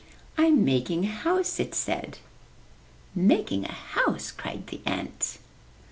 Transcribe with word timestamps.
'Tm 0.35 0.63
making 0.65 1.03
a 1.05 1.09
house,'* 1.09 1.59
it 1.59 1.75
said. 1.75 2.17
''Making 3.15 3.69
a 3.69 3.71
house!'' 3.71 4.31
cried 4.31 4.65
the 4.65 4.81
ant. 4.83 5.37